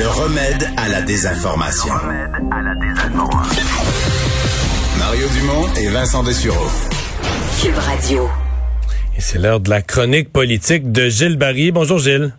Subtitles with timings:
[0.00, 1.92] Le remède à la désinformation.
[4.98, 6.70] Mario Dumont et Vincent Dessureau.
[7.62, 8.26] Cube Radio.
[9.14, 11.70] Et c'est l'heure de la chronique politique de Gilles Barry.
[11.70, 12.32] Bonjour Gilles.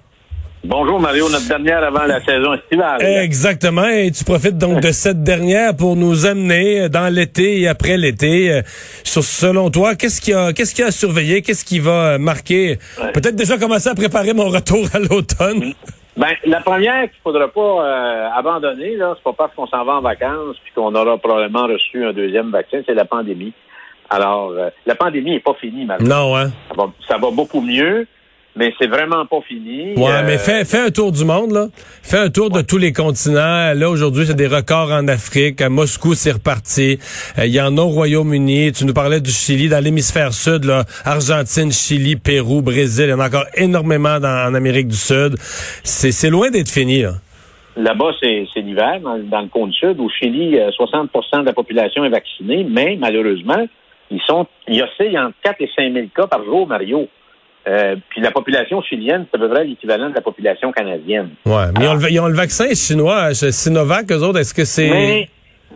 [0.63, 2.99] Bonjour Mario, notre dernière avant la saison estivale.
[3.03, 3.87] Exactement.
[3.87, 8.51] Et tu profites donc de cette dernière pour nous amener dans l'été et après l'été.
[8.51, 8.61] euh,
[9.03, 11.43] Sur, selon toi, qu'est-ce qui a, qu'est-ce qui a à surveiller?
[11.43, 12.79] Qu'est-ce qui va marquer?
[13.13, 15.75] Peut-être déjà commencer à préparer mon retour à l'automne.
[16.17, 19.93] Ben, la première qu'il faudra pas euh, abandonner, là, c'est pas parce qu'on s'en va
[19.93, 23.53] en vacances puis qu'on aura probablement reçu un deuxième vaccin, c'est la pandémie.
[24.09, 26.29] Alors, euh, la pandémie est pas finie, malheureusement.
[26.29, 26.49] Non, hein?
[26.67, 28.07] Ça va, ça va beaucoup mieux,
[28.55, 29.93] mais c'est vraiment pas fini.
[29.95, 31.67] Ouais, Euh, mais fais, fais un tour du monde, là.
[32.03, 33.73] Fais un tour de tous les continents.
[33.73, 35.61] Là, aujourd'hui, c'est des records en Afrique.
[35.61, 36.99] À Moscou, c'est reparti.
[37.39, 38.73] Euh, Il y en a au Royaume-Uni.
[38.73, 40.83] Tu nous parlais du Chili, dans l'hémisphère sud, là.
[41.05, 43.05] Argentine, Chili, Pérou, Brésil.
[43.07, 45.35] Il y en a encore énormément dans, en Amérique du Sud.
[45.83, 47.13] C'est, loin d'être fini, là.
[47.77, 49.97] Là-bas, c'est l'hiver, dans, dans le cône sud.
[49.99, 53.65] Au Chili, euh, 60% de la population est vaccinée, mais malheureusement,
[54.09, 57.07] ils sont, il oscille entre 4 et 5 000 cas par jour, Mario.
[57.67, 61.29] Euh, puis la population chilienne, c'est à peu près l'équivalent de la population canadienne.
[61.45, 61.65] Ouais.
[61.77, 64.39] Mais ils ont, le, ils ont le vaccin chinois, euh, Sinovac, eux autres.
[64.39, 64.89] Est-ce que c'est...
[64.89, 65.29] Mais,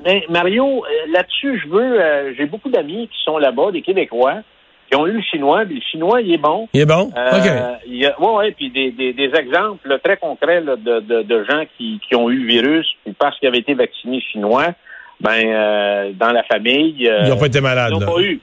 [0.03, 4.38] mais Mario, euh, là-dessus, je veux, euh, j'ai beaucoup d'amis qui sont là-bas, des Québécois,
[4.89, 6.67] qui ont eu le chinois, puis le chinois, il est bon.
[6.73, 7.11] Il est bon?
[7.16, 7.80] Euh, OK.
[7.88, 11.02] il y a, ouais, ouais, puis des, des, des exemples là, très concrets là, de,
[11.02, 14.22] de, de gens qui, qui ont eu le virus, puis parce qu'ils avaient été vaccinés
[14.22, 14.73] chinois,
[15.22, 18.39] ben dans la famille, Ils n'ont pas été malades, ils n'ont pas eu.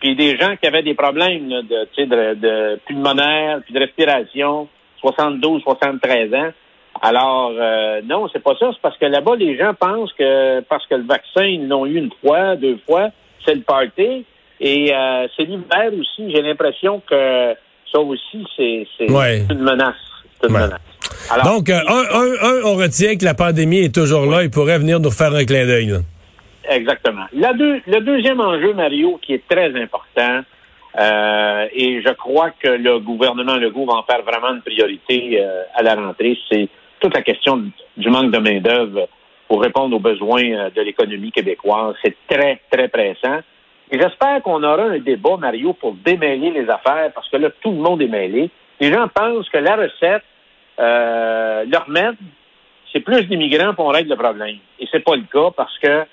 [0.00, 3.74] Puis des gens qui avaient des problèmes là, de, tu sais, de, de pulmonaire, puis
[3.74, 4.68] de respiration,
[5.00, 6.50] 72, 73 ans.
[7.02, 8.70] Alors, euh, non, c'est pas ça.
[8.72, 11.96] C'est parce que là-bas, les gens pensent que parce que le vaccin, ils l'ont eu
[11.98, 13.08] une fois, deux fois,
[13.44, 14.24] c'est le party.
[14.60, 16.30] Et euh, c'est l'hiver aussi.
[16.32, 17.54] J'ai l'impression que
[17.92, 19.42] ça aussi, c'est Ouais.
[19.50, 19.94] une menace.
[20.40, 20.62] C'est une Ouais.
[20.62, 20.80] menace.
[21.30, 24.42] Alors, Donc, euh, un, un, un, on retient que la pandémie est toujours là.
[24.44, 25.92] Il pourrait venir nous faire un clin d'œil.
[26.68, 27.26] Exactement.
[27.32, 30.40] Le deuxième enjeu, Mario, qui est très important,
[30.98, 35.62] euh, et je crois que le gouvernement Legault va en faire vraiment une priorité euh,
[35.74, 36.68] à la rentrée, c'est
[37.00, 37.64] toute la question
[37.96, 39.08] du manque de main-d'œuvre
[39.48, 41.96] pour répondre aux besoins euh, de l'économie québécoise.
[42.02, 43.40] C'est très, très pressant.
[43.90, 47.70] Et j'espère qu'on aura un débat, Mario, pour démêler les affaires, parce que là, tout
[47.70, 48.50] le monde est mêlé.
[48.80, 50.24] Les gens pensent que la recette,
[50.78, 51.86] euh, leur
[52.92, 54.56] c'est plus d'immigrants pour règle le problème.
[54.78, 56.04] Et c'est pas le cas parce que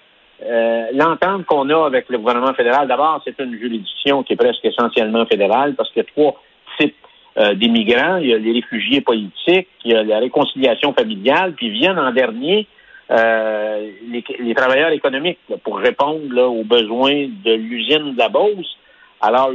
[0.43, 4.65] euh, l'entente qu'on a avec le gouvernement fédéral, d'abord, c'est une juridiction qui est presque
[4.65, 6.41] essentiellement fédérale parce qu'il y a trois
[6.79, 6.95] types
[7.37, 8.17] euh, d'immigrants.
[8.17, 12.11] Il y a les réfugiés politiques, il y a la réconciliation familiale, puis viennent en
[12.11, 12.67] dernier
[13.11, 18.29] euh, les, les travailleurs économiques là, pour répondre là, aux besoins de l'usine de la
[18.29, 18.77] Beauce.
[19.21, 19.51] Alors,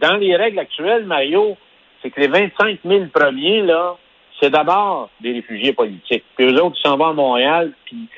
[0.00, 1.56] dans les règles actuelles, Mario,
[2.02, 3.96] c'est que les 25 000 premiers, là,
[4.40, 6.24] c'est d'abord des réfugiés politiques.
[6.36, 8.08] Puis eux autres, ils s'en vont à Montréal, puis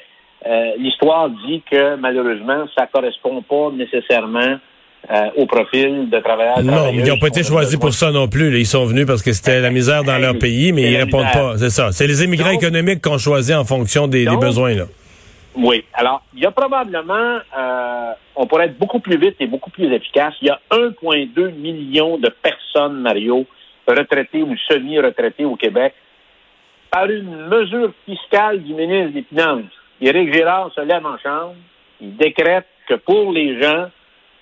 [0.47, 4.59] euh, l'histoire dit que malheureusement, ça correspond pas nécessairement
[5.11, 6.63] euh, au profil de travailleurs.
[6.63, 8.51] Non, mais ils n'ont pas été choisis pour ça non plus.
[8.51, 8.59] là.
[8.59, 11.25] Ils sont venus parce que c'était la misère dans leur pays, mais ils la répondent
[11.27, 11.43] misère.
[11.53, 11.59] pas.
[11.59, 11.93] C'est ça.
[11.93, 14.75] C'est les immigrants Donc- économiques qu'on choisit en fonction des, besoins.
[14.75, 14.85] Là.
[15.57, 15.85] Oui.
[15.95, 19.93] Alors, il y a probablement, euh, on pourrait être beaucoup plus vite et beaucoup plus
[19.93, 20.35] efficace.
[20.43, 23.45] Il y a 1,2 million de personnes, Mario,
[23.89, 25.95] retraitées ou semi-retraitées au Québec,
[26.91, 29.65] par une mesure fiscale du ministre des Finances.
[30.01, 31.55] Éric Girard se lève en chambre,
[32.01, 33.91] il décrète que pour les gens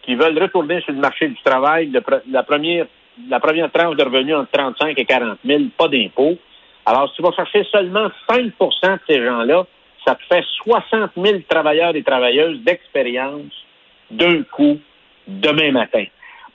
[0.03, 1.91] qui veulent retourner sur le marché du travail,
[2.31, 2.87] la première
[3.29, 6.37] la première tranche de revenus entre 35 et 40 000, pas d'impôt.
[6.85, 9.67] Alors, si tu vas chercher seulement 5% de ces gens-là,
[10.07, 13.53] ça te fait 60 000 travailleurs et travailleuses d'expérience
[14.11, 14.79] d'un coup
[15.27, 16.05] demain matin.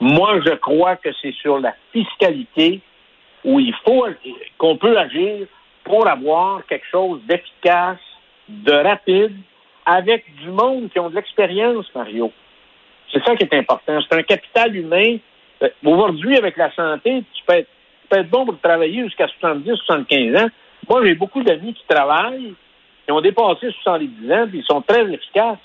[0.00, 2.80] Moi, je crois que c'est sur la fiscalité
[3.44, 4.06] où il faut
[4.56, 5.46] qu'on peut agir
[5.84, 7.98] pour avoir quelque chose d'efficace,
[8.48, 9.36] de rapide,
[9.86, 12.32] avec du monde qui ont de l'expérience, Mario.
[13.12, 13.98] C'est ça qui est important.
[14.00, 15.16] C'est un capital humain.
[15.62, 20.48] Euh, Aujourd'hui, avec la santé, tu peux être, bon pour travailler jusqu'à 70, 75 ans.
[20.88, 22.54] Moi, j'ai beaucoup d'amis qui travaillent,
[23.06, 25.58] qui ont dépassé 70 ans, puis ils sont très efficaces.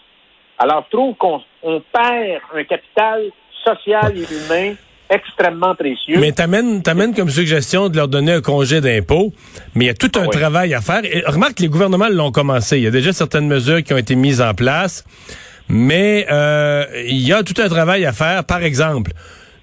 [0.57, 3.31] Alors, je trouve qu'on on perd un capital
[3.65, 4.75] social et humain
[5.09, 6.17] extrêmement précieux.
[6.19, 9.33] Mais t'amènes, t'amènes comme suggestion de leur donner un congé d'impôt,
[9.75, 10.29] mais il y a tout un Ah oui.
[10.37, 11.01] travail à faire.
[11.05, 12.77] Et remarque que les gouvernements l'ont commencé.
[12.77, 15.03] Il y a déjà certaines mesures qui ont été mises en place,
[15.69, 18.43] mais euh, il y a tout un travail à faire.
[18.43, 19.11] Par exemple,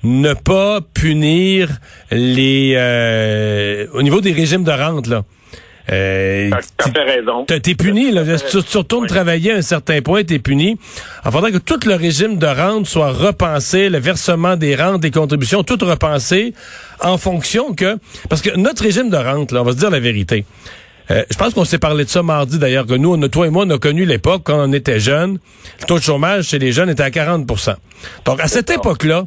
[0.02, 1.68] ne pas punir
[2.10, 5.22] les euh, au niveau des régimes de rente là.
[5.92, 7.44] Euh, Tu as fait raison.
[7.44, 8.22] T'es puni, là.
[8.24, 9.08] T'as tu, tu retournes Oui.
[9.08, 10.78] travailler à un certain point, t'es puni.
[11.26, 15.10] Il faudrait que tout le régime de rente soit repensé, le versement des rentes, des
[15.10, 16.54] contributions, tout repensé
[17.02, 17.98] en fonction que...
[18.30, 20.46] Parce que notre régime de rente, là, on va se dire la vérité.
[21.10, 23.46] Euh, je pense qu'on s'est parlé de ça mardi d'ailleurs, que nous, on a, toi
[23.46, 25.38] et moi, on a connu l'époque quand on était jeunes.
[25.82, 27.74] Le taux de chômage chez les jeunes était à 40%
[28.24, 29.26] Donc, à cette époque-là,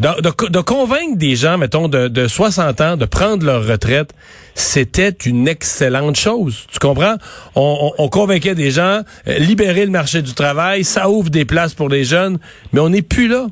[0.00, 4.10] de, de, convaincre des gens, mettons, de, de 60 ans de prendre leur retraite,
[4.54, 6.66] c'était une excellente chose.
[6.72, 7.14] Tu comprends?
[7.54, 11.74] On, on, convainquait des gens, euh, libérer le marché du travail, ça ouvre des places
[11.74, 12.38] pour les jeunes,
[12.72, 13.46] mais on n'est plus là.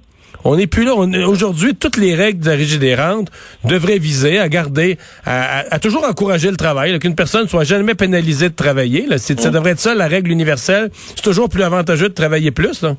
[0.45, 0.95] On n'est plus là.
[0.95, 3.31] Aujourd'hui, toutes les règles de la régie des rentes
[3.65, 8.55] devraient viser à garder, à, toujours encourager le travail, qu'une personne soit jamais pénalisée de
[8.55, 9.07] travailler.
[9.07, 9.19] Là.
[9.19, 9.51] Ça mm.
[9.51, 10.91] devrait être ça, la règle universelle.
[11.15, 12.83] C'est toujours plus avantageux de travailler plus.
[12.83, 12.97] Là.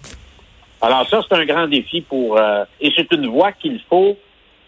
[0.84, 2.38] Alors ça, c'est un grand défi pour...
[2.38, 4.18] Euh, et c'est une voie qu'il faut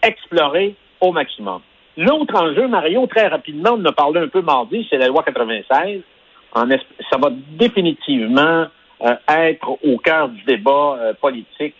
[0.02, 1.60] explorer au maximum.
[1.98, 5.22] L'autre enjeu, Mario, très rapidement, on en a parlé un peu mardi, c'est la loi
[5.22, 6.00] 96.
[6.54, 7.28] En ça va
[7.58, 8.64] définitivement
[9.02, 11.74] euh, être au cœur du débat euh, politique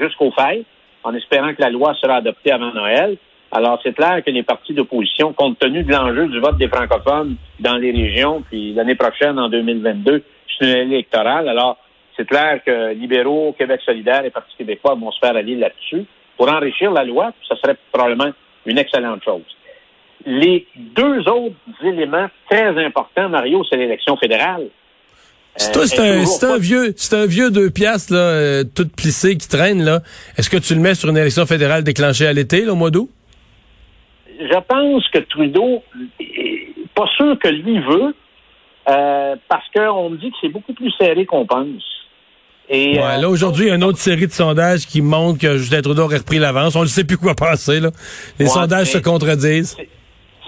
[0.00, 0.64] jusqu'au fait,
[1.04, 3.18] en espérant que la loi sera adoptée avant Noël.
[3.52, 7.36] Alors, c'est clair que les partis d'opposition, compte tenu de l'enjeu du vote des francophones
[7.60, 10.24] dans les régions, puis l'année prochaine, en 2022,
[10.58, 11.48] c'est une électorale.
[11.48, 11.76] Alors,
[12.20, 16.04] c'est clair que libéraux, Québec solidaire et Parti québécois vont se faire aller là-dessus
[16.36, 17.32] pour enrichir la loi.
[17.48, 18.30] Ça serait probablement
[18.66, 19.44] une excellente chose.
[20.26, 24.68] Les deux autres éléments très importants, Mario, c'est l'élection fédérale.
[25.56, 25.98] C'est
[26.44, 30.00] un, vieux, c'est un vieux deux piastres là, euh, tout plissé qui traîne là.
[30.36, 33.10] Est-ce que tu le mets sur une élection fédérale déclenchée à l'été, au mois d'août?
[34.38, 35.82] Je pense que Trudeau,
[36.94, 38.14] pas sûr que lui veut,
[38.88, 41.99] euh, parce qu'on me dit que c'est beaucoup plus serré qu'on pense.
[42.72, 45.56] Et, ouais, là, aujourd'hui, il y a une autre série de sondages qui montrent que
[45.56, 46.76] Justin Trudeau aurait repris l'avance.
[46.76, 47.80] On ne sait plus quoi penser.
[47.80, 47.90] Là.
[48.38, 49.76] Les sondages se contredisent.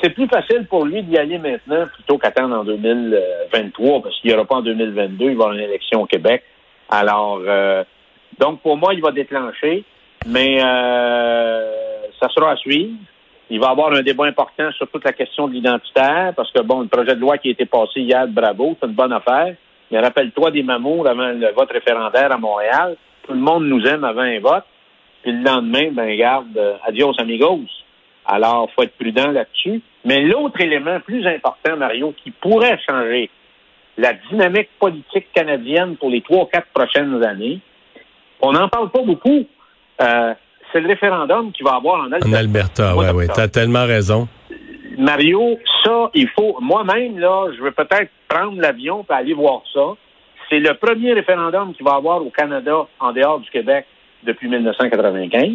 [0.00, 4.36] C'est plus facile pour lui d'y aller maintenant plutôt qu'attendre en 2023, parce qu'il n'y
[4.36, 6.44] aura pas en 2022, il va y avoir une élection au Québec.
[6.90, 7.82] Alors, euh,
[8.38, 9.84] donc pour moi, il va déclencher,
[10.26, 11.70] mais euh,
[12.20, 12.94] ça sera à suivre.
[13.50, 16.62] Il va y avoir un débat important sur toute la question de l'identitaire, parce que,
[16.62, 19.54] bon, le projet de loi qui a été passé hier, bravo, c'est une bonne affaire.
[19.92, 22.96] Mais rappelle-toi des mamours avant le vote référendaire à Montréal.
[23.24, 24.64] Tout le monde nous aime avant un vote.
[25.22, 27.60] Puis le lendemain, ben garde, euh, adios amigos.
[28.24, 29.82] Alors, faut être prudent là-dessus.
[30.04, 33.30] Mais l'autre élément plus important, Mario, qui pourrait changer
[33.98, 37.60] la dynamique politique canadienne pour les trois, quatre prochaines années,
[38.40, 39.46] on n'en parle pas beaucoup.
[40.00, 40.34] Euh,
[40.72, 42.28] c'est le référendum qui va avoir en Alberta.
[42.28, 43.26] En Alberta, oui, oui.
[43.32, 44.26] Tu as tellement raison.
[44.98, 46.56] Mario, ça, il faut.
[46.60, 49.94] Moi-même, là, je vais peut-être prendre l'avion pour aller voir ça.
[50.48, 53.86] C'est le premier référendum qu'il va avoir au Canada en dehors du Québec
[54.24, 55.52] depuis 1995.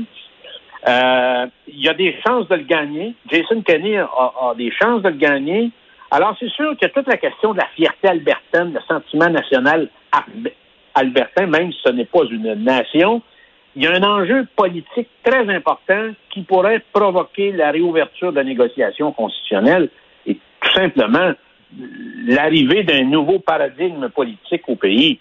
[0.88, 3.14] Euh, il y a des chances de le gagner.
[3.30, 5.72] Jason Kenney a, des chances de le gagner.
[6.12, 9.90] Alors, c'est sûr que toute la question de la fierté albertaine, le sentiment national
[10.96, 13.22] albertain, même si ce n'est pas une nation,
[13.78, 19.12] il y a un enjeu politique très important qui pourrait provoquer la réouverture de négociations
[19.12, 19.90] constitutionnelles
[20.26, 21.34] et tout simplement
[22.26, 25.20] l'arrivée d'un nouveau paradigme politique au pays.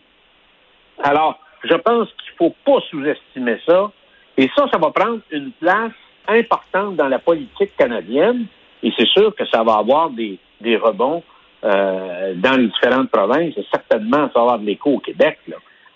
[1.02, 3.92] Alors, je pense qu'il ne faut pas sous-estimer ça.
[4.38, 5.92] Et ça, ça va prendre une place
[6.26, 8.46] importante dans la politique canadienne.
[8.82, 10.38] Et c'est sûr que ça va avoir des,
[10.78, 11.22] rebonds
[11.62, 13.52] euh, dans les différentes provinces.
[13.58, 15.40] Et certainement, ça va avoir de l'écho au Québec.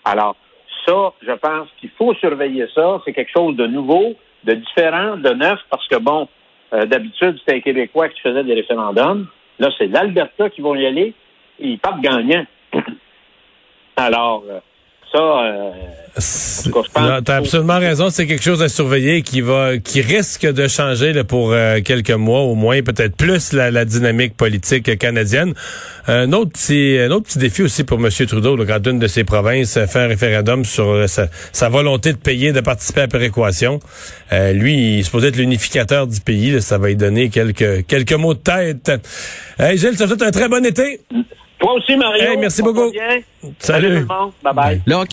[0.05, 0.35] Alors,
[0.85, 3.01] ça, je pense qu'il faut surveiller ça.
[3.05, 6.27] C'est quelque chose de nouveau, de différent, de neuf, parce que, bon,
[6.73, 9.27] euh, d'habitude, c'était les Québécois qui faisaient des référendums.
[9.59, 11.13] Là, c'est l'Alberta qui vont y aller
[11.59, 12.45] et ils partent gagnants.
[13.97, 14.59] Alors, euh,
[15.11, 15.71] ça, euh,
[16.15, 18.09] tu as absolument raison.
[18.09, 22.11] C'est quelque chose à surveiller qui va, qui risque de changer là, pour euh, quelques
[22.11, 25.53] mois au moins, peut-être plus la, dynamique politique canadienne.
[26.07, 28.09] Un autre petit, un autre petit défi aussi pour M.
[28.27, 32.17] Trudeau, là, quand une de ses provinces fait un référendum sur euh, sa, volonté de
[32.17, 33.79] payer, de participer à la péréquation.
[34.31, 36.61] Euh, lui, il se peut être l'unificateur du pays.
[36.61, 38.91] ça va lui donner quelques, quelques mots de tête.
[39.57, 40.99] Hey, Gilles, ça fait un très bon été.
[41.61, 42.37] Toi aussi, Mario.
[42.39, 42.91] merci beaucoup.
[42.91, 43.25] Salut.
[43.59, 44.31] Salut tout le monde.
[44.43, 44.53] Bye
[44.85, 45.05] bye.